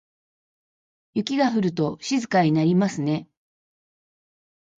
[1.13, 3.29] 雪が降ると静かになりますね。